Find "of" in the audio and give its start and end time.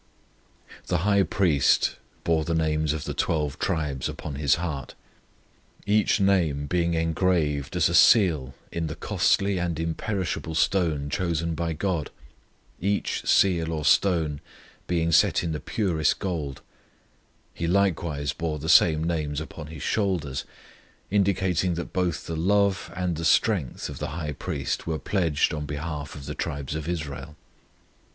2.91-3.03, 23.87-23.99, 26.15-26.25, 26.73-26.89